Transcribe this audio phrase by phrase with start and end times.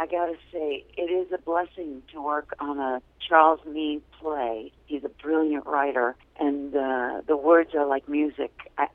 [0.00, 4.72] I gotta say, it is a blessing to work on a Charles Mee play.
[4.86, 8.50] He's a brilliant writer, and uh, the words are like music.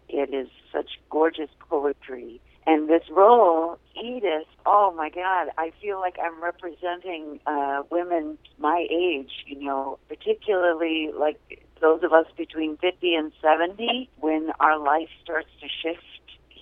[0.09, 2.41] It is such gorgeous poetry.
[2.65, 8.87] And this role, Edith, oh my God, I feel like I'm representing uh, women my
[8.89, 11.39] age, you know, particularly like
[11.81, 16.01] those of us between 50 and 70 when our life starts to shift.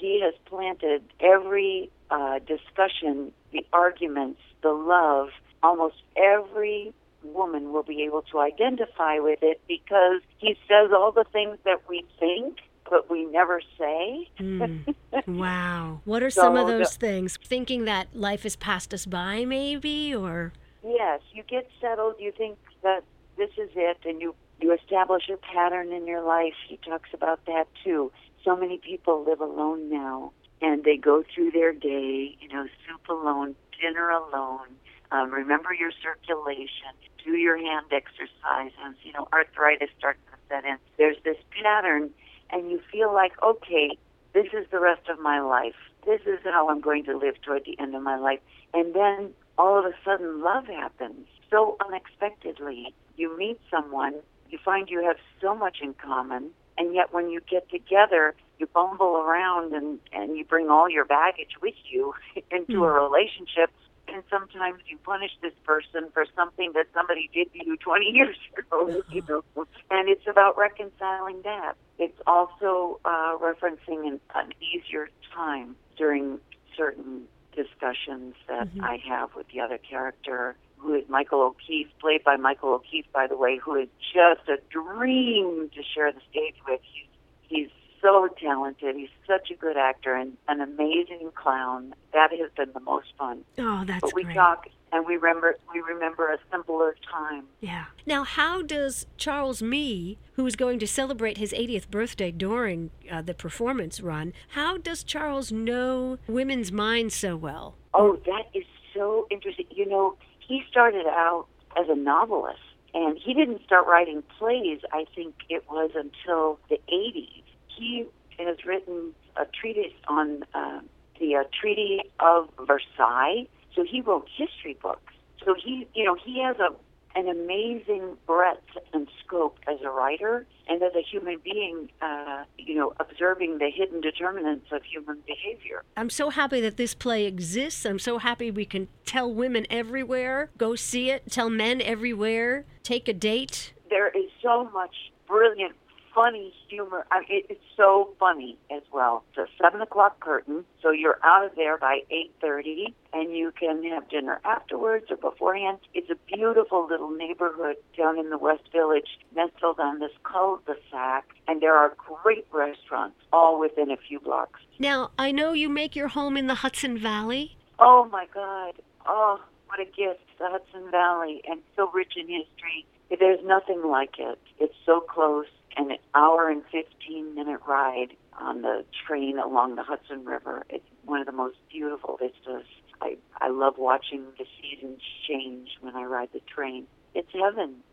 [0.04, 5.30] He has planted every uh, discussion, the arguments, the love,
[5.64, 11.24] almost every woman will be able to identify with it because he says all the
[11.32, 12.58] things that we think
[12.90, 14.28] but we never say.
[14.42, 14.94] mm.
[15.26, 16.02] Wow.
[16.04, 17.40] What are so some of those the, things?
[17.42, 20.52] Thinking that life has passed us by, maybe, or?
[20.86, 22.16] Yes, you get settled.
[22.20, 23.04] You think that
[23.38, 26.54] this is it, and you you establish a pattern in your life.
[26.68, 28.12] He talks about that too.
[28.44, 30.32] So many people live alone now,
[30.62, 34.68] and they go through their day, you know, soup alone, dinner alone.
[35.12, 36.92] Um, remember your circulation.
[37.24, 38.98] Do your hand exercises.
[39.04, 40.78] You know, arthritis starts to set in.
[40.98, 42.10] There's this pattern,
[42.50, 43.98] and you feel like, okay,
[44.34, 45.76] this is the rest of my life.
[46.06, 48.40] This is how I'm going to live toward the end of my life.
[48.74, 52.94] And then all of a sudden, love happens so unexpectedly.
[53.16, 54.16] You meet someone,
[54.54, 58.68] you find you have so much in common, and yet when you get together, you
[58.68, 62.14] bumble around and and you bring all your baggage with you
[62.52, 62.88] into mm.
[62.88, 63.04] a hmm.
[63.04, 63.70] relationship
[64.08, 68.38] and sometimes you punish this person for something that somebody did to you 20 years
[68.58, 69.44] ago you know
[69.90, 76.40] and it's about reconciling that it's also uh, referencing an, an easier time during
[76.78, 77.24] certain
[77.56, 78.84] discussions that mm-hmm.
[78.84, 83.28] I have with the other character who is Michael O'Keefe, played by Michael O'Keefe, by
[83.28, 86.82] the way, who is just a dream to share the stage with.
[86.84, 87.08] He's,
[87.48, 87.70] he's
[88.02, 88.96] so talented.
[88.96, 91.94] He's such a good actor and an amazing clown.
[92.14, 93.44] That has been the most fun.
[93.58, 94.36] Oh, that's But we great.
[94.36, 97.46] talk and we remember we remember a simpler time.
[97.62, 97.86] Yeah.
[98.06, 103.22] Now, how does Charles Mee, who is going to celebrate his 80th birthday during uh,
[103.22, 107.76] the performance run, how does Charles know women's minds so well?
[107.94, 109.66] Oh, that is so interesting.
[109.72, 110.16] You know,
[110.48, 111.46] he started out
[111.80, 112.60] as a novelist
[112.94, 118.06] and he didn't start writing plays i think it was until the 80s he
[118.40, 120.80] has written a treatise on uh,
[121.20, 123.48] the uh, Treaty of Versailles.
[123.76, 125.14] So he wrote history books.
[125.44, 126.70] So he, you know, he has a
[127.16, 128.62] an amazing breadth
[128.94, 133.70] and scope as a writer and as a human being, uh, you know, observing the
[133.70, 135.84] hidden determinants of human behavior.
[135.96, 137.86] I'm so happy that this play exists.
[137.86, 143.08] I'm so happy we can tell women everywhere, go see it, tell men everywhere, take
[143.08, 143.74] a date.
[143.90, 144.96] There is so much
[145.28, 145.76] brilliant
[146.14, 147.06] funny humor.
[147.12, 149.24] I mean, it, it's so funny as well.
[149.30, 153.52] It's a seven o'clock curtain, so you're out of there by eight thirty, and you
[153.52, 155.80] can have dinner afterwards or beforehand.
[155.94, 161.62] It's a beautiful little neighborhood down in the West Village, nestled on this cul-de-sac, and
[161.62, 164.60] there are great restaurants all within a few blocks.
[164.80, 167.58] Now, I know you make your home in the Hudson Valley.
[167.80, 168.76] Oh my God!
[169.06, 170.22] Oh, what a gift!
[170.40, 172.86] The Hudson Valley, and so rich in history.
[173.20, 174.40] There's nothing like it.
[174.60, 175.46] It's so close
[175.78, 180.66] an hour and 15 minute ride on the train along the Hudson River.
[180.70, 182.66] It's one of the most beautiful vistas.
[183.02, 186.88] I, I love watching the seasons change when I ride the train.
[187.14, 187.84] It's heaven.